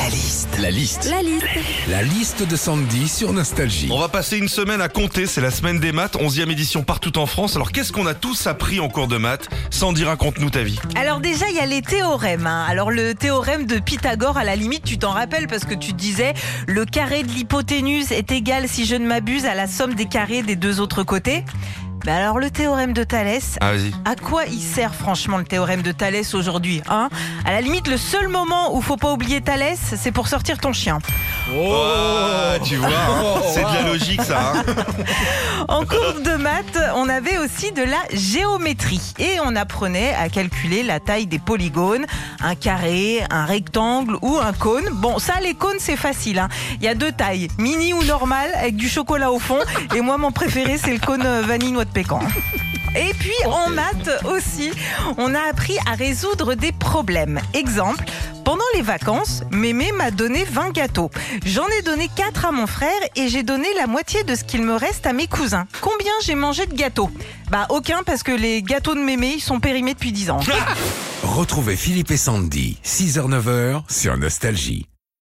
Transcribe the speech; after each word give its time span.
La 0.00 0.08
liste. 0.08 0.48
La 0.58 0.70
liste. 0.70 1.10
La 1.10 1.22
liste. 1.22 1.44
La 1.90 2.02
liste 2.02 2.48
de 2.48 2.56
Sandy 2.56 3.06
sur 3.06 3.34
Nostalgie. 3.34 3.88
On 3.92 3.98
va 3.98 4.08
passer 4.08 4.38
une 4.38 4.48
semaine 4.48 4.80
à 4.80 4.88
compter, 4.88 5.26
c'est 5.26 5.42
la 5.42 5.50
semaine 5.50 5.78
des 5.78 5.92
maths, 5.92 6.16
11e 6.16 6.50
édition 6.50 6.82
partout 6.82 7.18
en 7.18 7.26
France. 7.26 7.54
Alors 7.56 7.70
qu'est-ce 7.70 7.92
qu'on 7.92 8.06
a 8.06 8.14
tous 8.14 8.46
appris 8.46 8.80
en 8.80 8.88
cours 8.88 9.08
de 9.08 9.18
maths 9.18 9.48
Sandy, 9.68 10.04
raconte-nous 10.04 10.48
ta 10.48 10.62
vie. 10.62 10.78
Alors 10.96 11.20
déjà, 11.20 11.50
il 11.50 11.56
y 11.56 11.60
a 11.60 11.66
les 11.66 11.82
théorèmes. 11.82 12.46
hein. 12.46 12.64
Alors 12.68 12.90
le 12.90 13.14
théorème 13.14 13.66
de 13.66 13.78
Pythagore, 13.78 14.38
à 14.38 14.44
la 14.44 14.56
limite, 14.56 14.84
tu 14.84 14.96
t'en 14.96 15.10
rappelles 15.10 15.46
parce 15.48 15.66
que 15.66 15.74
tu 15.74 15.92
disais 15.92 16.32
le 16.66 16.86
carré 16.86 17.22
de 17.22 17.28
l'hypoténuse 17.28 18.10
est 18.10 18.32
égal, 18.32 18.68
si 18.68 18.86
je 18.86 18.94
ne 18.96 19.06
m'abuse, 19.06 19.44
à 19.44 19.54
la 19.54 19.66
somme 19.66 19.94
des 19.94 20.06
carrés 20.06 20.42
des 20.42 20.56
deux 20.56 20.80
autres 20.80 21.02
côtés. 21.02 21.44
Ben 22.04 22.14
alors 22.16 22.38
le 22.38 22.50
théorème 22.50 22.92
de 22.94 23.04
Thalès, 23.04 23.56
Ah 23.60 23.72
vas-y. 23.72 23.92
à 24.04 24.16
quoi 24.16 24.44
il 24.46 24.60
sert 24.60 24.94
franchement 24.94 25.36
le 25.36 25.44
théorème 25.44 25.82
de 25.82 25.92
Thalès 25.92 26.34
aujourd'hui 26.34 26.82
hein? 26.88 27.08
À 27.44 27.52
la 27.52 27.60
limite, 27.60 27.88
le 27.88 27.98
seul 27.98 28.28
moment 28.28 28.74
où 28.74 28.80
faut 28.80 28.96
pas 28.96 29.12
oublier 29.12 29.40
Thalès, 29.42 29.78
c'est 29.96 30.10
pour 30.12 30.26
sortir 30.28 30.58
ton 30.58 30.72
chien. 30.72 30.98
Oh, 31.54 32.56
tu 32.64 32.76
vois, 32.76 32.88
hein, 32.88 33.40
c'est 33.52 33.60
de 33.62 33.74
la 33.74 33.82
logique 33.82 34.22
ça. 34.22 34.52
hein. 34.56 34.62
En 35.68 35.84
cours 35.84 36.20
de 36.24 36.36
maths, 36.36 36.78
on 36.96 37.08
avait 37.08 37.38
aussi 37.38 37.70
de 37.72 37.82
la 37.82 37.98
géométrie 38.12 39.12
et 39.18 39.36
on 39.44 39.54
apprenait 39.54 40.14
à 40.14 40.28
calculer 40.28 40.82
la 40.82 41.00
taille 41.00 41.26
des 41.26 41.38
polygones, 41.38 42.06
un 42.42 42.54
carré, 42.54 43.22
un 43.30 43.44
rectangle 43.44 44.16
ou 44.22 44.38
un 44.38 44.52
cône. 44.52 44.88
Bon, 44.92 45.18
ça, 45.18 45.34
les 45.42 45.54
cônes, 45.54 45.76
c'est 45.78 45.96
facile. 45.96 46.38
hein. 46.38 46.48
Il 46.80 46.84
y 46.84 46.88
a 46.88 46.94
deux 46.94 47.12
tailles, 47.12 47.48
mini 47.58 47.92
ou 47.92 48.02
normal, 48.04 48.50
avec 48.56 48.76
du 48.76 48.88
chocolat 48.88 49.30
au 49.30 49.38
fond. 49.38 49.58
Et 49.94 50.00
moi, 50.00 50.16
mon 50.18 50.32
préféré, 50.32 50.76
c'est 50.78 50.92
le 50.92 50.98
cône 50.98 51.22
euh, 51.24 51.42
vanille 51.42 51.72
noix 51.72 51.84
de 51.90 51.94
pécan. 51.94 52.20
Et 52.96 53.12
puis 53.14 53.34
en 53.46 53.70
maths 53.70 54.10
aussi, 54.24 54.70
on 55.16 55.34
a 55.34 55.40
appris 55.48 55.76
à 55.86 55.94
résoudre 55.94 56.54
des 56.54 56.72
problèmes. 56.72 57.40
Exemple, 57.54 58.04
pendant 58.44 58.64
les 58.74 58.82
vacances, 58.82 59.42
Mémé 59.52 59.92
m'a 59.92 60.10
donné 60.10 60.44
20 60.44 60.70
gâteaux. 60.70 61.10
J'en 61.44 61.66
ai 61.68 61.82
donné 61.82 62.08
4 62.16 62.46
à 62.46 62.52
mon 62.52 62.66
frère 62.66 62.90
et 63.14 63.28
j'ai 63.28 63.44
donné 63.44 63.68
la 63.76 63.86
moitié 63.86 64.24
de 64.24 64.34
ce 64.34 64.42
qu'il 64.42 64.62
me 64.62 64.74
reste 64.74 65.06
à 65.06 65.12
mes 65.12 65.28
cousins. 65.28 65.66
Combien 65.80 66.12
j'ai 66.24 66.34
mangé 66.34 66.66
de 66.66 66.74
gâteaux? 66.74 67.10
Bah 67.50 67.66
aucun 67.70 68.02
parce 68.04 68.22
que 68.22 68.32
les 68.32 68.62
gâteaux 68.62 68.94
de 68.94 69.00
Mémé, 69.00 69.34
ils 69.36 69.40
sont 69.40 69.60
périmés 69.60 69.94
depuis 69.94 70.12
10 70.12 70.30
ans. 70.30 70.40
Retrouvez 71.22 71.76
Philippe 71.76 72.10
et 72.10 72.16
Sandy, 72.16 72.78
6h-9h 72.84 73.82
sur 73.88 74.16
Nostalgie. 74.16 74.86